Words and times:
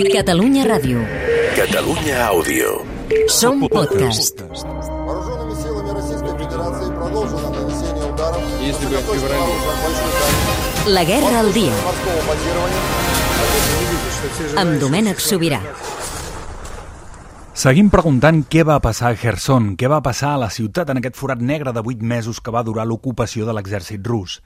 Catalunya 0.00 0.64
Ràdio. 0.64 0.98
Catalunya 1.56 2.16
Àudio. 2.32 2.80
Som 3.28 3.60
podcast. 3.68 4.40
Вооруженными 4.40 5.54
силами 5.62 5.90
Российской 5.92 6.32
Федерации 6.40 6.88
продолжено 6.96 7.48
нанесение 7.50 8.04
ударов 8.12 8.40
Если 8.64 8.86
бы 8.86 8.96
высокоточного 8.96 9.20
феврале. 9.20 9.42
оружия 9.42 9.74
большой 9.84 10.10
дальности 10.16 10.88
La 10.96 11.04
guerra 11.04 11.38
al 11.40 11.52
dia. 11.52 11.74
морского 11.84 12.20
базирования 12.30 12.82
Amb 14.60 14.80
Domènec 14.80 15.18
Sobirà. 15.20 15.60
Seguim 17.54 17.90
preguntant 17.90 18.44
què 18.48 18.64
va 18.64 18.80
passar 18.80 19.10
a 19.12 19.16
Kherson, 19.16 19.76
què 19.76 19.88
va 19.88 20.00
passar 20.00 20.34
a 20.34 20.40
la 20.40 20.50
ciutat 20.50 20.88
en 20.90 20.98
aquest 21.02 21.16
forat 21.16 21.40
negre 21.40 21.72
de 21.72 21.80
8 21.84 22.00
mesos 22.02 22.40
que 22.40 22.50
va 22.50 22.62
durar 22.64 22.86
l'ocupació 22.86 23.44
de 23.46 23.52
l'exèrcit 23.52 24.00
rus. 24.06 24.40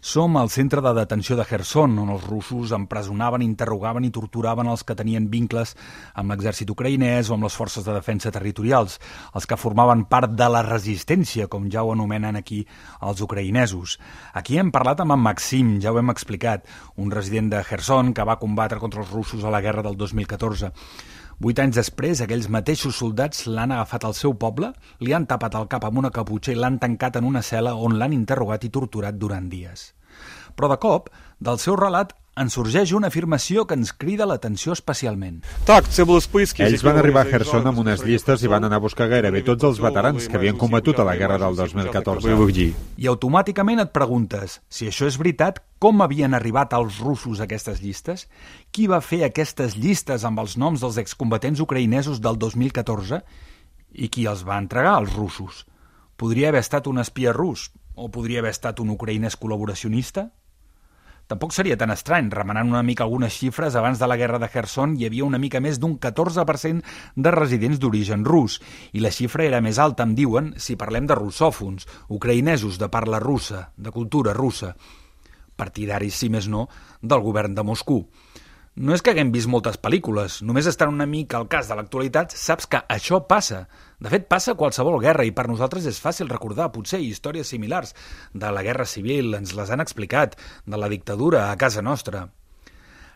Som 0.00 0.38
al 0.40 0.48
centre 0.48 0.80
de 0.80 0.94
detenció 0.96 1.36
de 1.36 1.44
Kherson, 1.44 1.98
on 2.00 2.08
els 2.08 2.22
russos 2.24 2.70
empresonaven, 2.72 3.42
interrogaven 3.44 4.06
i 4.08 4.10
torturaven 4.10 4.70
els 4.72 4.80
que 4.88 4.96
tenien 4.96 5.26
vincles 5.28 5.74
amb 6.16 6.32
l'exèrcit 6.32 6.72
ucraïnès 6.72 7.28
o 7.28 7.36
amb 7.36 7.44
les 7.44 7.58
forces 7.60 7.84
de 7.84 7.92
defensa 7.92 8.32
territorials, 8.32 8.96
els 9.36 9.44
que 9.44 9.60
formaven 9.60 10.06
part 10.08 10.32
de 10.32 10.48
la 10.48 10.64
resistència, 10.64 11.50
com 11.52 11.68
ja 11.68 11.84
ho 11.84 11.92
anomenen 11.92 12.40
aquí 12.40 12.62
els 13.04 13.20
ucraïnesos. 13.20 13.98
Aquí 14.32 14.56
hem 14.56 14.72
parlat 14.72 15.04
amb 15.04 15.18
en 15.18 15.20
Maxim, 15.20 15.76
ja 15.84 15.92
ho 15.92 16.00
hem 16.00 16.16
explicat, 16.16 16.64
un 16.96 17.12
resident 17.12 17.52
de 17.52 17.60
Kherson 17.68 18.14
que 18.16 18.24
va 18.24 18.40
combatre 18.40 18.80
contra 18.80 19.04
els 19.04 19.12
russos 19.12 19.44
a 19.44 19.52
la 19.52 19.60
guerra 19.60 19.84
del 19.84 20.00
2014. 20.00 20.72
Vuit 21.40 21.56
anys 21.62 21.78
després, 21.78 22.20
aquells 22.20 22.50
mateixos 22.52 22.98
soldats 23.00 23.46
l'han 23.48 23.70
agafat 23.72 24.02
al 24.04 24.12
seu 24.16 24.34
poble, 24.42 24.68
li 25.00 25.14
han 25.16 25.24
tapat 25.24 25.54
el 25.56 25.70
cap 25.72 25.86
amb 25.88 26.00
una 26.02 26.10
caputxa 26.12 26.52
i 26.52 26.58
l'han 26.58 26.76
tancat 26.82 27.16
en 27.16 27.24
una 27.24 27.40
cel·la 27.40 27.72
on 27.86 27.94
l'han 27.96 28.12
interrogat 28.12 28.66
i 28.68 28.70
torturat 28.74 29.16
durant 29.16 29.46
dies. 29.48 29.86
Però 30.52 30.68
de 30.68 30.76
cop, 30.82 31.08
del 31.40 31.56
seu 31.62 31.78
relat, 31.80 32.12
en 32.40 32.48
sorgeix 32.48 32.94
una 32.96 33.10
afirmació 33.12 33.66
que 33.68 33.76
ens 33.76 33.92
crida 33.92 34.26
l'atenció 34.28 34.72
especialment. 34.72 35.42
Ells 35.68 36.84
van 36.86 37.00
arribar 37.00 37.26
a 37.26 37.28
Gerson 37.28 37.68
amb 37.68 37.82
unes 37.82 38.04
llistes 38.06 38.44
i 38.44 38.50
van 38.50 38.64
anar 38.64 38.78
a 38.80 38.84
buscar 38.84 39.10
gairebé 39.12 39.42
tots 39.44 39.66
els 39.68 39.80
veterans 39.82 40.28
que 40.28 40.38
havien 40.40 40.56
combatut 40.60 41.02
a 41.02 41.06
la 41.06 41.16
guerra 41.20 41.36
del 41.42 41.58
2014. 41.58 42.70
I 42.96 43.10
automàticament 43.12 43.84
et 43.84 43.92
preguntes, 43.92 44.60
si 44.72 44.88
això 44.88 45.08
és 45.10 45.20
veritat, 45.20 45.60
com 45.80 46.00
havien 46.00 46.36
arribat 46.36 46.72
als 46.76 46.98
russos 47.04 47.44
aquestes 47.44 47.84
llistes? 47.84 48.26
Qui 48.72 48.88
va 48.88 49.02
fer 49.04 49.22
aquestes 49.28 49.76
llistes 49.76 50.24
amb 50.24 50.40
els 50.40 50.56
noms 50.56 50.80
dels 50.80 50.96
excombatents 51.00 51.60
ucraïnesos 51.60 52.24
del 52.24 52.40
2014? 52.40 53.20
I 54.00 54.08
qui 54.08 54.24
els 54.30 54.46
va 54.48 54.58
entregar 54.60 54.96
als 54.96 55.12
russos? 55.12 55.66
Podria 56.16 56.48
haver 56.48 56.64
estat 56.64 56.88
un 56.88 57.00
espia 57.00 57.32
rus, 57.36 57.70
o 57.96 58.08
podria 58.08 58.40
haver 58.40 58.52
estat 58.54 58.80
un 58.80 58.92
ucraïnès 58.96 59.36
col·laboracionista? 59.40 60.30
Tampoc 61.30 61.52
seria 61.54 61.76
tan 61.78 61.92
estrany, 61.94 62.26
remenant 62.34 62.72
una 62.72 62.82
mica 62.82 63.04
algunes 63.06 63.36
xifres, 63.38 63.76
abans 63.78 64.00
de 64.00 64.06
la 64.10 64.16
guerra 64.18 64.40
de 64.42 64.48
Kherson 64.50 64.96
hi 64.98 65.04
havia 65.06 65.22
una 65.28 65.38
mica 65.38 65.60
més 65.62 65.76
d'un 65.78 65.92
14% 66.02 66.82
de 67.14 67.32
residents 67.36 67.78
d'origen 67.78 68.24
rus, 68.26 68.56
i 68.90 68.98
la 69.04 69.12
xifra 69.14 69.46
era 69.46 69.60
més 69.62 69.78
alta, 69.78 70.02
em 70.02 70.16
diuen, 70.18 70.50
si 70.58 70.74
parlem 70.80 71.06
de 71.06 71.14
russòfons, 71.14 71.86
ucraïnesos 72.18 72.80
de 72.82 72.90
parla 72.90 73.22
russa, 73.22 73.68
de 73.78 73.94
cultura 73.94 74.34
russa, 74.34 74.72
partidaris, 75.54 76.18
si 76.18 76.32
més 76.34 76.50
no, 76.50 76.66
del 77.00 77.22
govern 77.22 77.54
de 77.54 77.62
Moscou. 77.62 78.08
No 78.80 78.94
és 78.96 79.02
que 79.04 79.12
haguem 79.12 79.28
vist 79.28 79.44
moltes 79.52 79.76
pel·lícules, 79.76 80.38
només 80.40 80.64
estant 80.64 80.88
una 80.88 81.04
mica 81.04 81.36
al 81.36 81.44
cas 81.52 81.66
de 81.68 81.76
l'actualitat 81.76 82.32
saps 82.32 82.64
que 82.64 82.78
això 82.94 83.18
passa. 83.28 83.66
De 84.00 84.08
fet, 84.08 84.24
passa 84.30 84.54
qualsevol 84.56 84.96
guerra 85.02 85.26
i 85.28 85.34
per 85.36 85.44
nosaltres 85.50 85.84
és 85.90 85.98
fàcil 86.00 86.30
recordar, 86.32 86.70
potser, 86.72 87.02
històries 87.04 87.52
similars 87.52 87.92
de 88.32 88.54
la 88.56 88.62
guerra 88.64 88.86
civil, 88.88 89.34
ens 89.36 89.52
les 89.58 89.68
han 89.68 89.84
explicat, 89.84 90.38
de 90.64 90.80
la 90.80 90.88
dictadura 90.88 91.50
a 91.50 91.58
casa 91.60 91.84
nostra. 91.84 92.30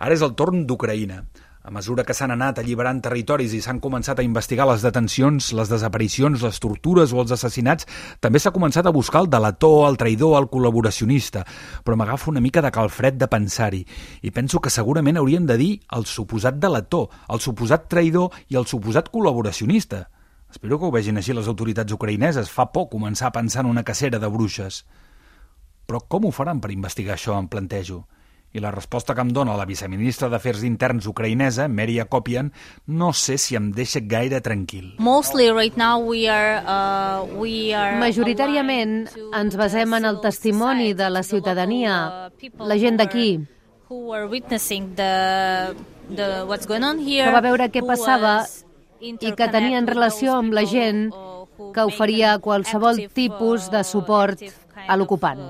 Ara 0.00 0.16
és 0.16 0.24
el 0.24 0.32
torn 0.32 0.64
d'Ucraïna. 0.64 1.26
A 1.70 1.72
mesura 1.72 2.02
que 2.02 2.14
s'han 2.18 2.32
anat 2.34 2.56
alliberant 2.58 2.98
territoris 2.98 3.52
i 3.54 3.60
s'han 3.62 3.78
començat 3.78 4.18
a 4.18 4.24
investigar 4.26 4.64
les 4.66 4.82
detencions, 4.82 5.52
les 5.54 5.68
desaparicions, 5.70 6.42
les 6.42 6.58
tortures 6.58 7.12
o 7.14 7.20
els 7.22 7.30
assassinats, 7.36 7.86
també 8.18 8.40
s'ha 8.42 8.50
començat 8.50 8.88
a 8.90 8.92
buscar 8.96 9.20
el 9.22 9.30
delator, 9.30 9.84
el 9.86 9.98
traïdor, 10.00 10.34
el 10.40 10.48
col·laboracionista. 10.50 11.44
Però 11.86 11.94
m'agafo 11.94 12.32
una 12.34 12.42
mica 12.42 12.58
de 12.66 12.74
calfred 12.74 13.22
de 13.22 13.30
pensar-hi 13.30 13.84
i 14.26 14.34
penso 14.34 14.58
que 14.58 14.74
segurament 14.74 15.22
hauríem 15.22 15.46
de 15.46 15.60
dir 15.62 15.70
el 15.94 16.10
suposat 16.10 16.58
delator, 16.58 17.06
el 17.30 17.38
suposat 17.38 17.86
traïdor 17.86 18.34
i 18.50 18.58
el 18.58 18.66
suposat 18.66 19.14
col·laboracionista. 19.14 20.08
Espero 20.50 20.80
que 20.80 20.90
ho 20.90 20.96
vegin 20.98 21.22
així 21.22 21.38
les 21.38 21.46
autoritats 21.46 21.94
ucraïneses. 21.94 22.50
Fa 22.50 22.66
por 22.74 22.90
començar 22.90 23.30
a 23.30 23.36
pensar 23.38 23.62
en 23.62 23.70
una 23.70 23.86
cacera 23.86 24.18
de 24.18 24.26
bruixes. 24.26 24.82
Però 25.86 26.02
com 26.02 26.26
ho 26.26 26.34
faran 26.34 26.58
per 26.58 26.74
investigar 26.74 27.14
això, 27.14 27.38
em 27.38 27.46
plantejo? 27.46 28.08
I 28.52 28.58
la 28.58 28.72
resposta 28.74 29.14
que 29.14 29.22
em 29.22 29.30
dona 29.30 29.54
la 29.54 29.64
viceministra 29.66 30.28
d'Afers 30.28 30.64
Interns 30.66 31.06
ucraïnesa, 31.06 31.68
Mary 31.70 32.00
Akopian, 32.02 32.50
no 32.86 33.12
sé 33.14 33.38
si 33.38 33.54
em 33.54 33.70
deixa 33.70 34.00
gaire 34.02 34.40
tranquil. 34.42 34.96
Mostly 34.98 35.52
right 35.54 35.76
now 35.78 36.02
we 36.02 36.26
are 36.26 36.58
uh, 36.66 37.22
we 37.38 37.70
are 37.70 38.00
Majoritàriament 38.02 39.06
ens 39.38 39.54
basem 39.56 39.94
en 40.00 40.08
el 40.10 40.18
testimoni 40.20 40.94
de 40.98 41.10
la 41.14 41.22
ciutadania, 41.22 41.94
uh, 42.26 42.66
la 42.66 42.78
gent 42.78 42.98
d'aquí, 42.98 43.30
que 47.20 47.30
va 47.30 47.40
veure 47.46 47.70
què 47.70 47.86
passava 47.86 48.34
i 49.00 49.32
que 49.32 49.48
tenien 49.48 49.86
relació 49.86 50.34
amb 50.36 50.52
la 50.58 50.66
gent 50.66 51.10
que 51.74 51.86
oferia 51.86 52.38
qualsevol 52.42 52.98
tipus 53.14 53.70
de 53.70 53.84
suport 53.84 54.42
a 54.86 54.96
l'ocupant. 54.96 55.40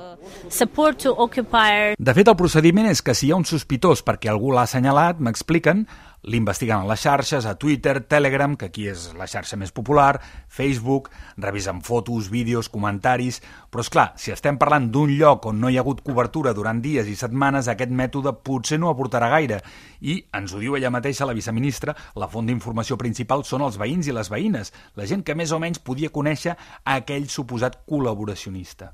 De 1.99 2.15
fet, 2.15 2.29
el 2.29 2.39
procediment 2.39 2.89
és 2.91 3.03
que 3.03 3.15
si 3.15 3.29
hi 3.29 3.33
ha 3.33 3.39
un 3.39 3.47
sospitós 3.49 4.05
perquè 4.07 4.31
algú 4.33 4.53
l'ha 4.55 4.67
assenyalat, 4.67 5.21
m'expliquen, 5.23 5.87
l'investiguen 6.23 6.85
a 6.85 6.89
les 6.89 7.01
xarxes, 7.01 7.47
a 7.47 7.55
Twitter, 7.57 8.01
Telegram, 8.05 8.57
que 8.57 8.69
aquí 8.69 8.87
és 8.91 9.09
la 9.17 9.29
xarxa 9.31 9.57
més 9.57 9.73
popular, 9.73 10.21
Facebook, 10.49 11.11
revisen 11.39 11.81
fotos, 11.87 12.31
vídeos, 12.31 12.69
comentaris... 12.69 13.41
Però, 13.71 13.85
és 13.85 13.91
clar, 13.93 14.09
si 14.19 14.33
estem 14.35 14.57
parlant 14.59 14.89
d'un 14.91 15.13
lloc 15.15 15.45
on 15.47 15.61
no 15.63 15.69
hi 15.71 15.77
ha 15.79 15.85
hagut 15.85 16.01
cobertura 16.03 16.51
durant 16.57 16.81
dies 16.83 17.07
i 17.07 17.15
setmanes, 17.15 17.69
aquest 17.71 17.93
mètode 17.95 18.33
potser 18.43 18.81
no 18.83 18.91
aportarà 18.91 19.29
gaire. 19.31 19.61
I, 20.03 20.17
ens 20.35 20.51
ho 20.51 20.59
diu 20.59 20.75
ella 20.75 20.91
mateixa, 20.91 21.29
la 21.29 21.37
viceministra, 21.39 21.95
la 22.19 22.27
font 22.29 22.51
d'informació 22.51 22.99
principal 22.99 23.47
són 23.47 23.63
els 23.69 23.79
veïns 23.79 24.11
i 24.11 24.17
les 24.17 24.33
veïnes, 24.33 24.75
la 24.99 25.07
gent 25.07 25.23
que 25.23 25.39
més 25.39 25.55
o 25.55 25.63
menys 25.63 25.79
podia 25.79 26.11
conèixer 26.11 26.57
aquell 26.99 27.31
suposat 27.31 27.85
col·laboracionista 27.87 28.91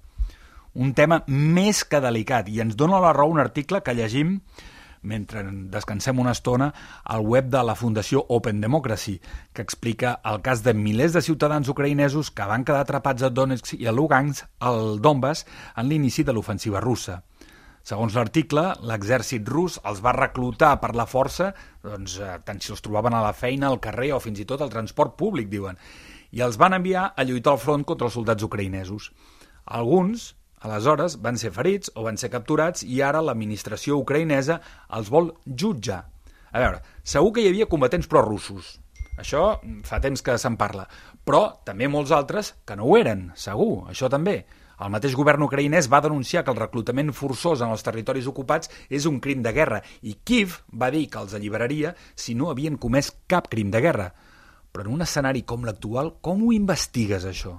un 0.77 0.93
tema 0.93 1.23
més 1.27 1.83
que 1.89 2.03
delicat 2.05 2.51
i 2.53 2.61
ens 2.61 2.77
dona 2.77 3.01
la 3.01 3.15
raó 3.17 3.33
un 3.33 3.41
article 3.41 3.81
que 3.81 3.95
llegim 3.97 4.37
mentre 5.07 5.45
descansem 5.73 6.19
una 6.19 6.35
estona 6.35 6.73
al 7.05 7.23
web 7.23 7.49
de 7.53 7.63
la 7.65 7.77
Fundació 7.79 8.25
Open 8.29 8.61
Democracy, 8.61 9.21
que 9.55 9.63
explica 9.63 10.17
el 10.27 10.43
cas 10.43 10.65
de 10.67 10.75
milers 10.75 11.15
de 11.15 11.23
ciutadans 11.23 11.71
ucraïnesos 11.73 12.33
que 12.35 12.49
van 12.51 12.67
quedar 12.67 12.83
atrapats 12.85 13.23
a 13.23 13.31
Donetsk 13.31 13.79
i 13.79 13.87
a 13.87 13.95
Lugansk, 13.95 14.51
al 14.59 14.99
Donbass, 15.01 15.47
en 15.77 15.89
l'inici 15.89 16.27
de 16.27 16.35
l'ofensiva 16.35 16.83
russa. 16.83 17.23
Segons 17.87 18.17
l'article, 18.19 18.63
l'exèrcit 18.83 19.47
rus 19.47 19.77
els 19.87 20.01
va 20.03 20.17
reclutar 20.17 20.73
per 20.83 20.91
la 20.99 21.07
força, 21.07 21.53
doncs, 21.85 22.17
eh, 22.19 22.33
tant 22.43 22.59
si 22.59 22.73
els 22.75 22.83
trobaven 22.83 23.15
a 23.15 23.23
la 23.23 23.31
feina, 23.31 23.69
al 23.71 23.79
carrer 23.79 24.11
o 24.17 24.19
fins 24.19 24.41
i 24.43 24.47
tot 24.49 24.65
al 24.65 24.73
transport 24.73 25.15
públic, 25.21 25.47
diuen, 25.53 25.79
i 26.35 26.43
els 26.43 26.59
van 26.59 26.75
enviar 26.75 27.13
a 27.15 27.23
lluitar 27.23 27.55
al 27.55 27.63
front 27.63 27.87
contra 27.87 28.09
els 28.09 28.19
soldats 28.19 28.43
ucraïnesos. 28.43 29.13
Alguns, 29.79 30.33
aleshores, 30.67 31.19
van 31.23 31.39
ser 31.41 31.53
ferits 31.55 31.93
o 31.95 32.05
van 32.07 32.19
ser 32.21 32.31
capturats 32.33 32.85
i 32.85 33.01
ara 33.03 33.23
l'administració 33.25 34.01
ucraïnesa 34.03 34.61
els 34.99 35.09
vol 35.13 35.33
jutjar. 35.47 36.03
A 36.53 36.63
veure, 36.63 36.83
segur 37.05 37.33
que 37.37 37.45
hi 37.45 37.49
havia 37.51 37.71
combatents 37.71 38.09
prorussos. 38.11 38.77
Això 39.17 39.43
mm, 39.57 39.83
fa 39.89 40.01
temps 40.05 40.23
que 40.23 40.37
se'n 40.41 40.57
parla. 40.61 40.87
Però 41.27 41.43
també 41.67 41.89
molts 41.89 42.13
altres 42.13 42.55
que 42.69 42.77
no 42.79 42.87
ho 42.87 42.97
eren, 42.99 43.31
segur, 43.37 43.87
això 43.91 44.11
també. 44.13 44.43
El 44.77 44.93
mateix 44.93 45.15
govern 45.17 45.47
ucraïnès 45.47 45.89
va 45.89 46.03
denunciar 46.05 46.43
que 46.45 46.53
el 46.53 46.61
reclutament 46.61 47.15
forçós 47.17 47.63
en 47.65 47.73
els 47.73 47.85
territoris 47.85 48.27
ocupats 48.29 48.69
és 48.93 49.07
un 49.09 49.23
crim 49.25 49.41
de 49.45 49.53
guerra 49.57 49.81
i 50.03 50.19
Kiev 50.21 50.59
va 50.69 50.91
dir 50.93 51.07
que 51.09 51.23
els 51.23 51.33
alliberaria 51.39 51.95
si 52.15 52.35
no 52.37 52.51
havien 52.53 52.77
comès 52.77 53.09
cap 53.27 53.49
crim 53.49 53.73
de 53.73 53.81
guerra. 53.81 54.11
Però 54.73 54.85
en 54.85 54.93
un 54.93 55.07
escenari 55.07 55.47
com 55.49 55.65
l'actual, 55.65 56.19
com 56.21 56.45
ho 56.45 56.53
investigues, 56.53 57.25
això? 57.25 57.57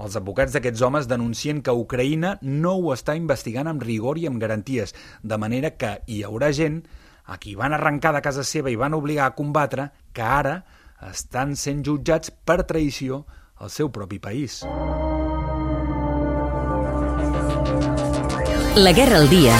Els 0.00 0.16
advocats 0.16 0.54
d'aquests 0.56 0.80
homes 0.82 1.08
denuncien 1.08 1.60
que 1.60 1.74
Ucraïna 1.76 2.38
no 2.42 2.78
ho 2.78 2.92
està 2.94 3.16
investigant 3.18 3.68
amb 3.68 3.82
rigor 3.84 4.18
i 4.18 4.26
amb 4.26 4.40
garanties, 4.40 4.94
de 5.22 5.36
manera 5.36 5.74
que 5.76 5.98
hi 6.08 6.22
haurà 6.24 6.48
gent 6.56 6.80
a 7.28 7.36
qui 7.38 7.54
van 7.54 7.76
arrencar 7.76 8.14
de 8.16 8.22
casa 8.24 8.44
seva 8.44 8.72
i 8.72 8.78
van 8.80 8.96
obligar 8.96 9.28
a 9.28 9.36
combatre 9.36 9.90
que 10.16 10.24
ara 10.24 10.62
estan 11.10 11.54
sent 11.56 11.84
jutjats 11.84 12.32
per 12.32 12.62
traïció 12.64 13.24
al 13.60 13.70
seu 13.70 13.92
propi 13.92 14.18
país. 14.18 14.62
La 18.80 18.96
guerra 18.96 19.20
al 19.20 19.28
dia 19.28 19.54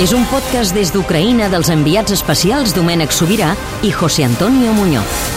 és 0.00 0.12
un 0.16 0.24
podcast 0.32 0.72
des 0.76 0.92
d'Ucraïna 0.92 1.50
dels 1.52 1.68
enviats 1.72 2.16
especials 2.16 2.72
Domènec 2.76 3.12
Sobirà 3.12 3.52
i 3.84 3.92
José 3.92 4.24
Antonio 4.24 4.72
Muñoz. 4.72 5.35